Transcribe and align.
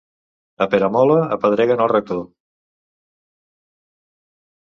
A 0.65 0.67
Peramola 0.69 1.17
apedreguen 1.35 1.83
el 1.85 1.91
rector. 1.91 2.23